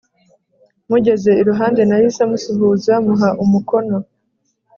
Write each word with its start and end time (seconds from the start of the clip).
Mugeze 0.89 1.31
iruhande 1.41 1.81
nahise 1.89 2.21
musuhuza 2.29 2.93
muha 3.05 3.29
umukono 3.43 3.97